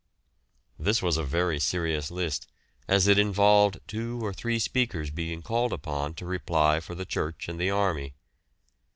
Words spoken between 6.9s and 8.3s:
the church and the army.